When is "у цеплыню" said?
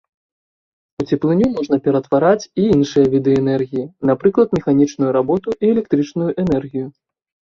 1.01-1.47